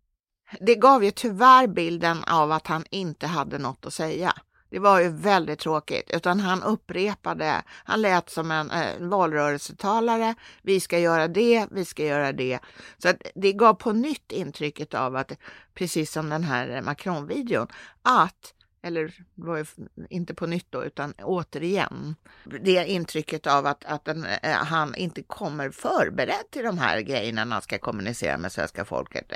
[0.60, 4.34] Det gav ju tyvärr bilden av att han inte hade något att säga.
[4.70, 10.36] Det var ju väldigt tråkigt, utan han upprepade, han lät som en eh, valrörelsetalare.
[10.62, 12.60] Vi ska göra det, vi ska göra det.
[12.98, 15.32] Så att det gav på nytt intrycket av att,
[15.74, 17.68] precis som den här Macron-videon,
[18.02, 19.06] att eller
[19.36, 19.66] det var ju
[20.10, 22.16] inte på nytt då, utan återigen,
[22.62, 27.46] det intrycket av att, att den, eh, han inte kommer förberedd till de här grejerna
[27.46, 29.32] när han ska kommunicera med svenska folket.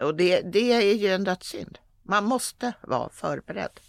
[0.00, 1.78] Och det, det är ju en dödssynd.
[2.02, 3.80] Man måste vara förberedd.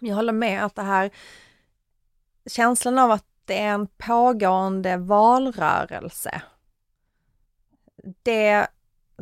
[0.00, 1.10] Jag håller med att det här
[2.46, 6.42] känslan av att det är en pågående valrörelse.
[8.22, 8.66] Det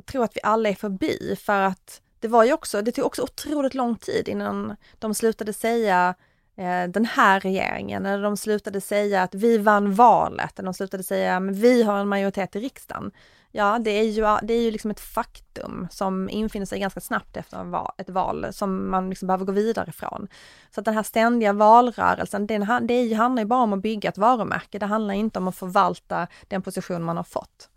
[0.07, 3.07] tror jag att vi alla är förbi för att det var ju också, det tog
[3.07, 6.14] också otroligt lång tid innan de slutade säga
[6.57, 11.03] Eh, den här regeringen, eller de slutade säga att vi vann valet, eller de slutade
[11.03, 13.11] säga att vi har en majoritet i riksdagen.
[13.57, 17.37] Ja, det är ju, det är ju liksom ett faktum som infinner sig ganska snabbt
[17.37, 20.29] efter ett val som man liksom behöver gå vidare ifrån.
[20.71, 24.19] Så att den här ständiga valrörelsen, den, det handlar ju bara om att bygga ett
[24.19, 24.79] varumärke.
[24.79, 27.69] Det handlar inte om att förvalta den position man har fått.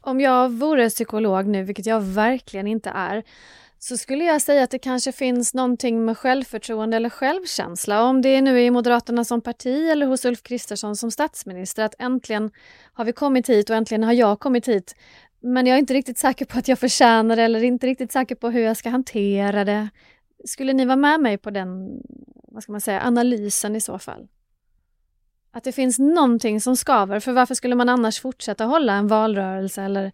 [0.00, 3.22] Om jag vore psykolog nu, vilket jag verkligen inte är,
[3.84, 8.04] så skulle jag säga att det kanske finns någonting med självförtroende eller självkänsla.
[8.04, 11.94] Om det nu är i Moderaterna som parti eller hos Ulf Kristersson som statsminister, att
[11.98, 12.50] äntligen
[12.92, 14.94] har vi kommit hit och äntligen har jag kommit hit.
[15.40, 18.34] Men jag är inte riktigt säker på att jag förtjänar det eller inte riktigt säker
[18.34, 19.88] på hur jag ska hantera det.
[20.44, 22.00] Skulle ni vara med mig på den,
[22.48, 24.28] vad ska man säga, analysen i så fall?
[25.52, 29.82] Att det finns någonting som skaver, för varför skulle man annars fortsätta hålla en valrörelse
[29.82, 30.12] eller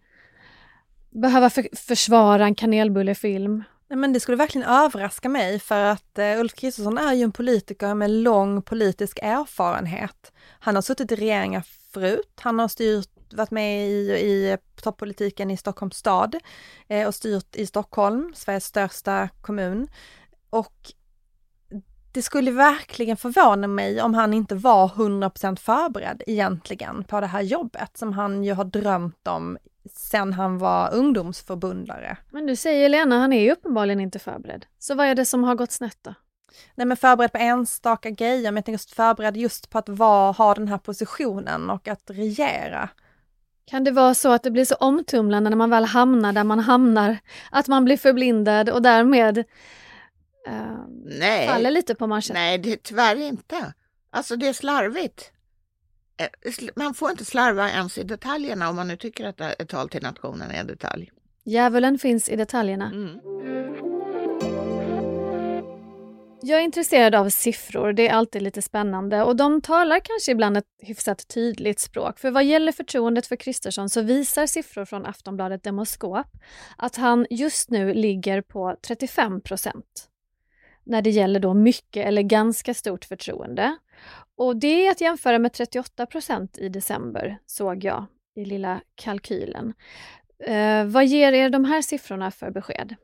[1.09, 3.63] behöva för, försvara en kanelbullefilm.
[3.89, 7.31] Nej, men det skulle verkligen överraska mig för att eh, Ulf Kristersson är ju en
[7.31, 10.31] politiker med lång politisk erfarenhet.
[10.59, 15.57] Han har suttit i regeringar förut, han har styrt, varit med i, i toppolitiken i
[15.57, 16.35] Stockholms stad
[16.87, 19.87] eh, och styrt i Stockholm, Sveriges största kommun.
[20.49, 20.93] Och
[22.11, 27.41] det skulle verkligen förvåna mig om han inte var 100% förberedd egentligen på det här
[27.41, 29.57] jobbet som han ju har drömt om
[29.97, 32.17] sen han var ungdomsförbundare.
[32.31, 34.65] Men du säger Lena, han är ju uppenbarligen inte förberedd.
[34.79, 36.13] Så vad är det som har gått snett då?
[36.75, 40.31] Nej men förberedd på enstaka grejer, men jag tänker just förberedd just på att vara,
[40.31, 42.89] ha den här positionen och att regera.
[43.65, 46.59] Kan det vara så att det blir så omtumlande när man väl hamnar där man
[46.59, 47.17] hamnar,
[47.51, 51.47] att man blir förblindad och därmed uh, Nej.
[51.47, 52.33] faller lite på marschen?
[52.33, 53.73] Nej, det, tyvärr inte.
[54.11, 55.31] Alltså det är slarvigt.
[56.19, 59.89] Eh, man får inte slarva ens i detaljerna om man nu tycker att ett tal
[59.89, 61.11] till nationen är en detalj.
[61.43, 62.85] Djävulen finns i detaljerna.
[62.85, 63.19] Mm.
[66.41, 70.57] Jag är intresserad av siffror, det är alltid lite spännande och de talar kanske ibland
[70.57, 72.19] ett hyfsat tydligt språk.
[72.19, 76.27] För vad gäller förtroendet för Kristersson så visar siffror från Aftonbladet Demoskop
[76.77, 80.09] att han just nu ligger på 35 procent
[80.83, 83.77] när det gäller då mycket eller ganska stort förtroende.
[84.39, 89.73] Och det är att jämföra med 38 procent i december, såg jag i lilla kalkylen.
[90.45, 92.95] Eh, vad ger er de här siffrorna för besked?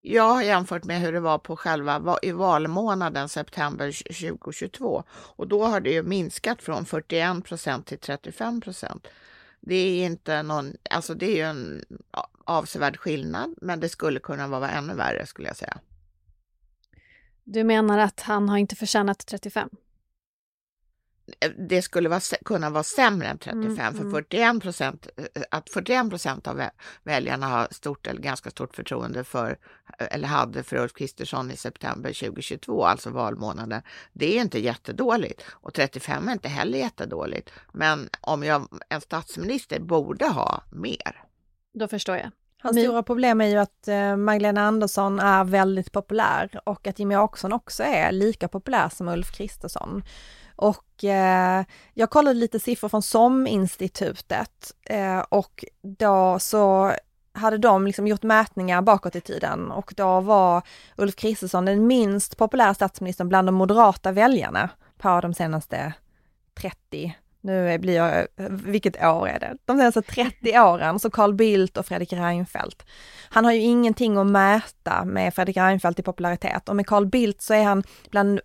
[0.00, 3.92] Jag har jämfört med hur det var på själva i valmånaden september
[4.32, 5.04] 2022
[5.36, 9.08] och då har det ju minskat från 41 procent till 35 procent.
[9.60, 11.84] Det är inte någon, alltså det är ju en
[12.44, 15.78] avsevärd skillnad, men det skulle kunna vara ännu värre skulle jag säga.
[17.44, 19.70] Du menar att han har inte förtjänat 35?
[21.68, 24.60] Det skulle vara, kunna vara sämre än 35, mm, för 41 mm.
[24.60, 26.62] procent, eh, att 41 procent av
[27.02, 29.58] väljarna har stort eller ganska stort förtroende för,
[29.98, 33.82] eller hade för Ulf Kristersson i september 2022, alltså valmånaden.
[34.12, 37.50] Det är inte jättedåligt och 35 är inte heller jättedåligt.
[37.72, 41.24] Men om jag, en statsminister borde ha mer.
[41.74, 42.30] Då förstår jag.
[42.62, 47.18] Hans stora problem är ju att eh, Magdalena Andersson är väldigt populär och att Jimmie
[47.18, 50.02] Åkesson också är lika populär som Ulf Kristersson.
[50.56, 56.92] Och eh, jag kollade lite siffror från SOM-institutet eh, och då så
[57.34, 60.62] hade de liksom gjort mätningar bakåt i tiden och då var
[60.96, 65.92] Ulf Kristersson den minst populära statsministern bland de moderata väljarna på de senaste
[66.54, 69.56] 30 nu blir jag, vilket år är det?
[69.64, 72.86] De senaste 30 åren, så Carl Bildt och Fredrik Reinfeldt.
[73.28, 77.42] Han har ju ingenting att mäta med Fredrik Reinfeldt i popularitet och med Carl Bildt
[77.42, 78.40] så är han bland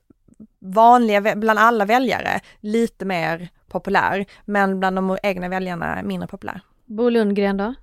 [0.59, 6.61] vanliga, bland alla väljare lite mer populär, men bland de egna väljarna mindre populär.
[6.85, 7.73] Bo Lundgren då?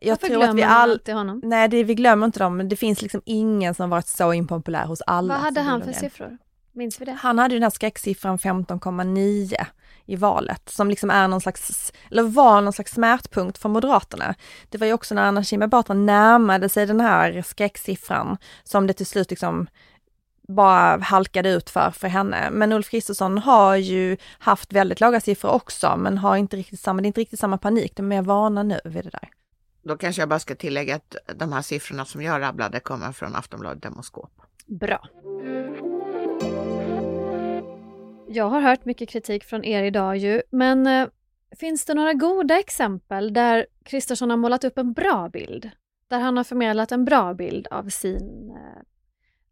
[0.00, 1.00] Jag Varför tror att vi all...
[1.06, 1.40] honom?
[1.44, 4.86] Nej, det, vi glömmer inte dem, men det finns liksom ingen som varit så impopulär
[4.86, 5.34] hos alla.
[5.34, 6.38] Vad hade han för siffror?
[6.72, 7.12] Minns vi det?
[7.12, 9.66] Han hade ju den här skräcksiffran 15,9
[10.06, 14.34] i valet som liksom är någon slags, eller var någon slags smärtpunkt för Moderaterna.
[14.68, 18.92] Det var ju också när Anna Kinberg Batra närmade sig den här skräcksiffran som det
[18.92, 19.66] till slut liksom
[20.48, 22.50] bara halkade ut för, för henne.
[22.50, 27.02] Men Ulf Kristersson har ju haft väldigt låga siffror också, men har inte riktigt samma,
[27.02, 29.28] det är inte riktigt samma panik, de är mer vana nu vid det där.
[29.82, 33.36] Då kanske jag bara ska tillägga att de här siffrorna som jag rabblade kommer från
[33.36, 34.30] Aftonbladet Demoskop.
[34.66, 35.08] Bra.
[38.28, 41.08] Jag har hört mycket kritik från er idag ju, men eh,
[41.56, 45.70] finns det några goda exempel där Kristersson har målat upp en bra bild?
[46.08, 48.82] Där han har förmedlat en bra bild av sin, eh,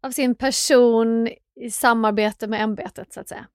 [0.05, 3.47] av sin person i samarbete med ämbetet så att säga?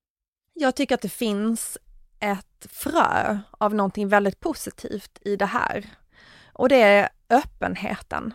[0.55, 1.79] Jag tycker att det finns
[2.21, 5.87] ett frö av någonting väldigt positivt i det här.
[6.53, 8.35] Och det är öppenheten.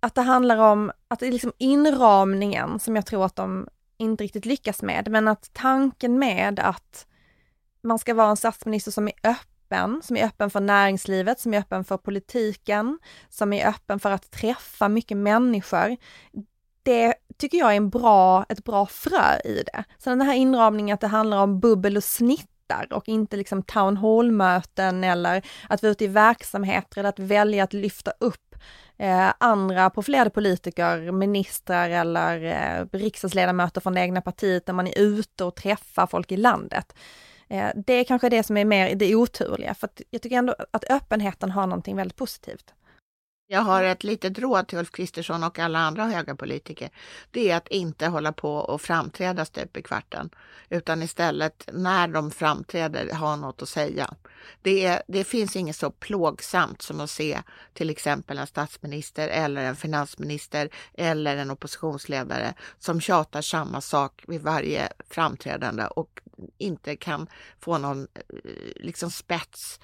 [0.00, 4.24] Att det handlar om att det är liksom inramningen som jag tror att de inte
[4.24, 7.06] riktigt lyckas med, men att tanken med att
[7.82, 11.58] man ska vara en statsminister som är öppen, som är öppen för näringslivet, som är
[11.58, 15.96] öppen för politiken, som är öppen för att träffa mycket människor.
[16.84, 19.84] Det tycker jag är en bra, ett bra frö i det.
[19.98, 23.96] Sen den här inramningen att det handlar om bubbel och snittar och inte liksom town
[23.96, 28.54] hall-möten eller att vara ute i verksamheter eller att välja att lyfta upp
[28.98, 34.98] eh, andra profilerade politiker, ministrar eller eh, riksdagsledamöter från det egna partiet när man är
[34.98, 36.94] ute och träffar folk i landet.
[37.48, 40.54] Eh, det är kanske det som är mer det oturliga, för att jag tycker ändå
[40.70, 42.74] att öppenheten har någonting väldigt positivt.
[43.54, 46.90] Jag har ett litet råd till Ulf Kristersson och alla andra höga politiker.
[47.30, 50.30] Det är att inte hålla på och framträda stup i kvarten,
[50.68, 54.14] utan istället när de framträder ha något att säga.
[54.62, 59.64] Det, är, det finns inget så plågsamt som att se till exempel en statsminister eller
[59.64, 66.20] en finansminister eller en oppositionsledare som tjatar samma sak vid varje framträdande och
[66.58, 67.26] inte kan
[67.60, 69.80] få någon eh, liksom spets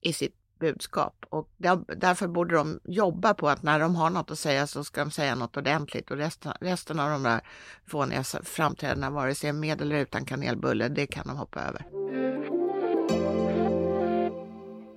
[0.00, 1.26] i sitt budskap.
[1.28, 4.84] Och där, därför borde de jobba på att när de har något att säga så
[4.84, 7.40] ska de säga något ordentligt och resten, resten av de där
[7.86, 11.84] fåniga framträdandena, vare sig med eller utan kanelbulle, det kan de hoppa över.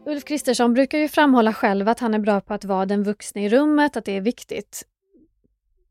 [0.06, 3.42] Ulf Kristersson brukar ju framhålla själv att han är bra på att vara den vuxna
[3.42, 4.84] i rummet, att det är viktigt.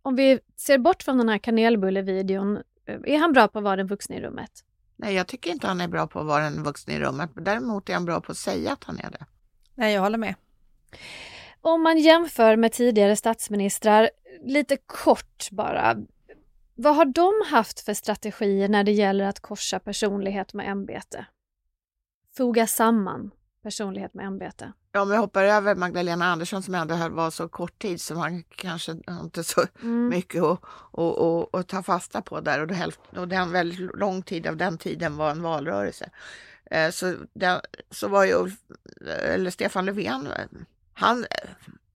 [0.03, 2.59] Om vi ser bort från den här kanelbullevideon,
[3.05, 4.51] är han bra på att vara den vuxna i rummet?
[4.97, 7.31] Nej, jag tycker inte han är bra på att vara den vuxna i rummet.
[7.35, 9.27] Däremot är han bra på att säga att han är det.
[9.77, 10.35] Nej, jag håller med.
[11.61, 14.11] Om man jämför med tidigare statsministrar,
[14.43, 15.97] lite kort bara.
[16.75, 21.27] Vad har de haft för strategier när det gäller att korsa personlighet med ämbete?
[22.37, 23.31] Foga samman
[23.63, 24.73] personlighet med ämbete.
[24.93, 28.43] Ja, om vi hoppar över Magdalena Andersson som ändå var så kort tid så man
[28.43, 30.09] kanske inte så mm.
[30.09, 34.23] mycket att, att, att, att, ta fasta på där och, det, och den väldigt lång
[34.23, 36.11] tid av den tiden var en valrörelse.
[36.71, 37.61] Eh, så, den,
[37.91, 38.55] så var ju Ulf,
[39.01, 40.29] eller Stefan Löfven,
[40.95, 41.27] han,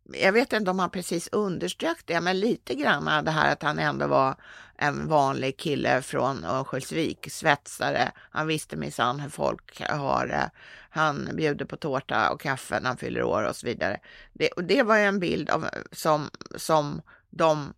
[0.03, 3.79] jag vet inte om han precis underströk det, men lite grann det här att han
[3.79, 4.35] ändå var
[4.75, 8.11] en vanlig kille från Örnsköldsvik, svetsare.
[8.17, 10.51] Han visste minsann hur folk har det.
[10.89, 13.99] Han bjuder på tårta och kaffe när han fyller år och så vidare.
[14.33, 17.73] Det, och det var ju en bild av, som, som de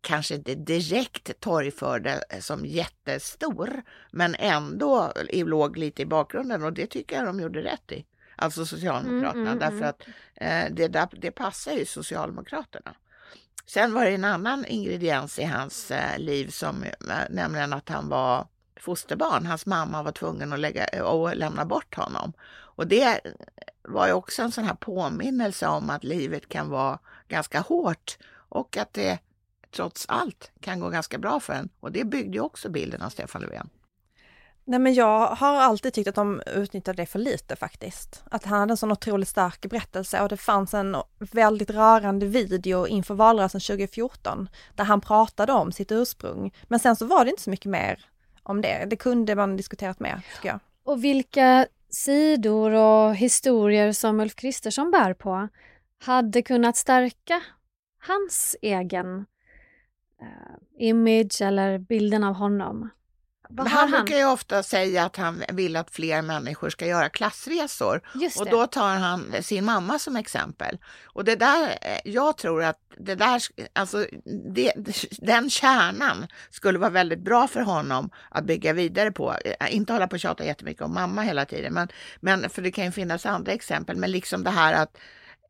[0.00, 7.16] kanske inte direkt torgförde som jättestor, men ändå låg lite i bakgrunden och det tycker
[7.16, 8.04] jag de gjorde rätt i.
[8.42, 9.88] Alltså Socialdemokraterna, mm, mm, därför mm.
[9.88, 10.02] att
[10.34, 12.94] eh, det, där, det passar ju Socialdemokraterna.
[13.66, 16.90] Sen var det en annan ingrediens i hans eh, liv, som, eh,
[17.30, 19.46] nämligen att han var fosterbarn.
[19.46, 22.32] Hans mamma var tvungen att lägga, och lämna bort honom.
[22.74, 23.20] Och det
[23.82, 28.76] var ju också en sån här påminnelse om att livet kan vara ganska hårt och
[28.76, 29.18] att det
[29.76, 31.68] trots allt kan gå ganska bra för en.
[31.80, 33.68] Och det byggde ju också bilden av Stefan Löfven.
[34.64, 38.22] Nej men jag har alltid tyckt att de utnyttjade det för lite faktiskt.
[38.30, 42.86] Att han hade en sån otroligt stark berättelse och det fanns en väldigt rörande video
[42.86, 46.54] inför valrörelsen 2014 där han pratade om sitt ursprung.
[46.68, 48.04] Men sen så var det inte så mycket mer
[48.42, 48.86] om det.
[48.90, 50.58] Det kunde man diskuterat mer tycker jag.
[50.84, 55.48] Och vilka sidor och historier som Ulf Kristersson bär på
[56.04, 57.42] hade kunnat stärka
[57.98, 59.26] hans egen
[60.20, 62.90] eh, image eller bilden av honom?
[63.56, 68.02] Vad han brukar ju ofta säga att han vill att fler människor ska göra klassresor.
[68.38, 70.78] Och då tar han sin mamma som exempel.
[71.04, 74.06] Och det där, eh, jag tror att det där, alltså
[74.54, 74.72] det,
[75.18, 79.34] den kärnan skulle vara väldigt bra för honom att bygga vidare på.
[79.44, 81.88] Eh, inte hålla på och tjata jättemycket om mamma hela tiden, men,
[82.20, 83.96] men för det kan ju finnas andra exempel.
[83.96, 84.96] Men liksom det här att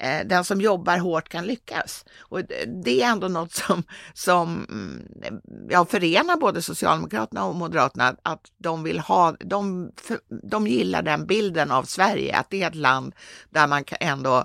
[0.03, 2.05] Eh, den som jobbar hårt kan lyckas.
[2.19, 2.41] Och
[2.85, 3.83] det är ändå något som,
[4.15, 5.09] som mm,
[5.71, 9.91] ja, förenar både Socialdemokraterna och Moderaterna, att de vill ha, de,
[10.29, 13.15] de gillar den bilden av Sverige, att det är ett land
[13.51, 14.45] där man kan ändå,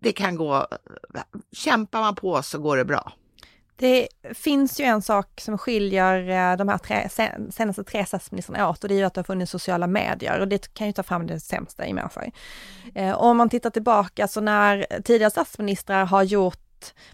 [0.00, 0.66] det kan gå,
[1.52, 3.12] kämpar man på så går det bra.
[3.76, 7.08] Det finns ju en sak som skiljer eh, de här tre,
[7.50, 10.48] senaste tre statsministrarna åt och det är ju att det har funnits sociala medier och
[10.48, 12.30] det kan ju ta fram det sämsta i människor.
[12.94, 16.60] Eh, om man tittar tillbaka så när tidigare statsministrar har gjort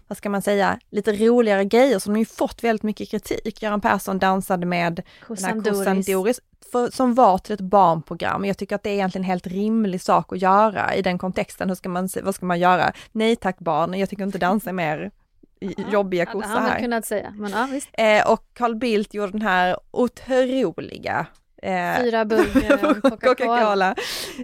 [0.07, 3.61] vad ska man säga, lite roligare grejer som ju fått väldigt mycket kritik.
[3.61, 6.39] Göran Persson dansade med Kossan Doris, Doris
[6.71, 8.45] för, som var till ett barnprogram.
[8.45, 11.69] Jag tycker att det är egentligen en helt rimlig sak att göra i den kontexten.
[11.69, 12.93] Hur ska man, vad ska man göra?
[13.11, 15.11] Nej tack barn, jag tycker inte dansa mer
[15.91, 16.55] jobbiga kossa här.
[16.61, 17.89] Det hade kunnat säga, men ja visst.
[17.93, 21.25] Eh, och Carl Bildt gjorde den här otroliga
[21.63, 23.95] eh, Fyra burkar Coca-Cola.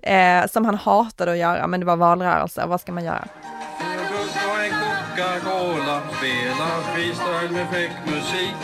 [0.04, 3.28] eh, som han hatade att göra, men det var valrörelse, vad ska man göra?
[5.18, 8.56] Coca-Cola, spela freestyle med fräck musik.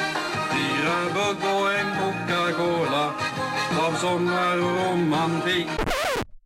[0.52, 3.12] Fyra bugg och en Coca-Cola,
[3.88, 5.68] av sommar och romantik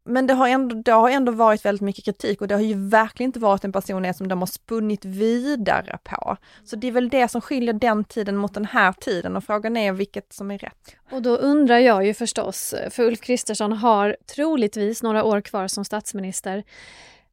[0.07, 2.89] men det har, ändå, det har ändå varit väldigt mycket kritik och det har ju
[2.89, 6.37] verkligen inte varit en personlighet som de har spunnit vidare på.
[6.63, 9.77] Så det är väl det som skiljer den tiden mot den här tiden och frågan
[9.77, 10.95] är vilket som är rätt.
[11.11, 15.85] Och då undrar jag ju förstås, för Ulf Kristersson har troligtvis några år kvar som
[15.85, 16.63] statsminister.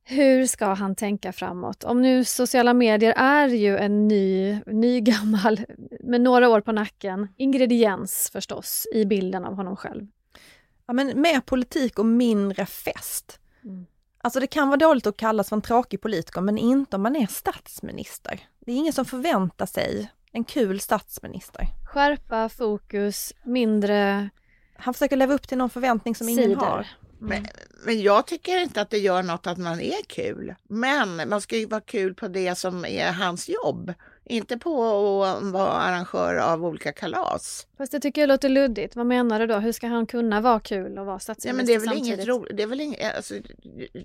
[0.07, 1.85] Hur ska han tänka framåt?
[1.85, 5.61] Om nu sociala medier är ju en ny, ny gammal,
[6.01, 10.07] med några år på nacken, ingrediens förstås i bilden av honom själv
[10.87, 13.41] ja, men mer politik och mindre fest.
[13.65, 13.87] Mm.
[14.19, 17.17] Alltså det kan vara dåligt att kallas för en tråkig politiker, men inte om man
[17.17, 18.49] är statsminister.
[18.61, 21.67] Det är ingen som förväntar sig en kul statsminister.
[21.85, 24.31] Skärpa, fokus, mindre...
[24.77, 26.45] Han försöker leva upp till någon förväntning som Sidor.
[26.45, 26.79] ingen har.
[26.79, 26.87] Mm.
[27.19, 27.47] Men,
[27.85, 30.55] men jag tycker inte att det gör något att man är kul.
[30.69, 33.95] Men man ska ju vara kul på det som är hans jobb.
[34.27, 37.67] Inte på att vara arrangör av olika kalas.
[37.79, 38.97] Fast det tycker jag låter luddigt.
[38.97, 39.57] Vad menar du då?
[39.57, 42.15] Hur ska han kunna vara kul och vara statsminister ja, men det är väl samtidigt?
[42.15, 43.35] Inget ro, det är väl inget, alltså,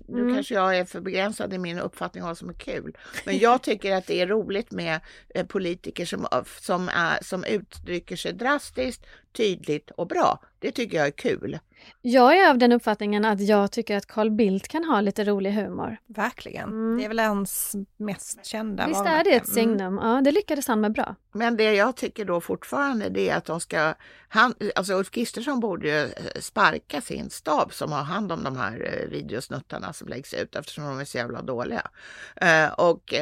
[0.06, 0.34] nu mm.
[0.34, 2.96] kanske jag är för begränsad i min uppfattning om vad som är kul.
[3.24, 5.00] Men jag tycker att det är roligt med
[5.34, 6.26] eh, politiker som,
[6.60, 10.42] som, är, som uttrycker sig drastiskt, tydligt och bra.
[10.58, 11.58] Det tycker jag är kul.
[12.02, 15.52] Jag är av den uppfattningen att jag tycker att Carl Bildt kan ha lite rolig
[15.52, 15.96] humor.
[16.06, 16.68] Verkligen.
[16.68, 16.98] Mm.
[16.98, 19.54] Det är väl hans mest kända Visst är det ett mm.
[19.54, 19.98] signum?
[19.98, 20.08] Mm.
[20.08, 21.14] Ja, det lyckades han med bra.
[21.32, 23.94] Men det jag tycker då fortfarande det är att de ska...
[24.28, 28.56] Han, alltså Ulf Kristersson borde ju eh, sparka sin stab som har hand om de
[28.56, 31.90] här eh, videosnuttarna som läggs ut eftersom de är så jävla dåliga.
[32.36, 33.14] Eh, och,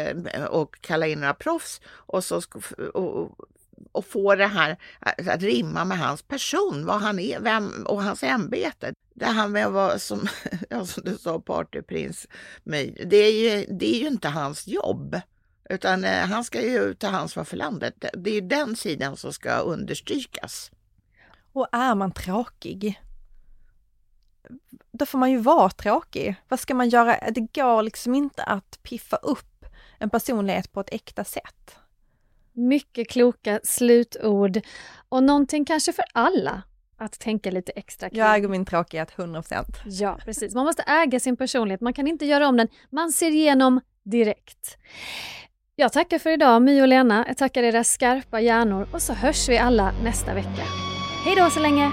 [0.51, 2.43] och kalla in några proffs och så
[2.95, 3.31] och,
[3.93, 8.22] och få det här att rimma med hans person, vad han är vem, och hans
[8.22, 8.93] ämbete.
[9.14, 10.29] Det här med att vara som,
[10.70, 12.26] ja, som du sa, partyprins,
[13.07, 15.20] det är, ju, det är ju inte hans jobb.
[15.70, 18.05] Utan eh, han ska ju ta ansvar för landet.
[18.12, 20.70] Det är den sidan som ska understrykas.
[21.53, 23.01] Och är man tråkig,
[24.93, 26.37] då får man ju vara tråkig.
[26.49, 27.31] Vad ska man göra?
[27.31, 29.64] Det går liksom inte att piffa upp
[29.99, 31.76] en personlighet på ett äkta sätt.
[32.59, 34.61] Mycket kloka slutord
[35.09, 36.63] och någonting kanske för alla
[36.97, 38.19] att tänka lite extra kring.
[38.19, 39.65] Jag äger min tråkighet 100%.
[39.85, 40.55] Ja, precis.
[40.55, 41.81] Man måste äga sin personlighet.
[41.81, 42.69] Man kan inte göra om den.
[42.91, 44.77] Man ser igenom direkt.
[45.77, 47.25] Jag tackar för idag My och Lena.
[47.29, 50.65] Jag tackar era skarpa hjärnor och så hörs vi alla nästa vecka.
[51.25, 51.93] Hej då så länge!